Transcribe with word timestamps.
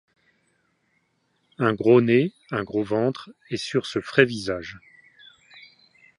Un 1.59 1.75
gros 1.75 2.01
nez, 2.01 2.33
un 2.49 2.63
gros 2.63 2.83
ventre, 2.83 3.29
et 3.51 3.57
sur 3.57 3.85
ce 3.85 4.01
frais 4.01 4.25
visage 4.25 4.79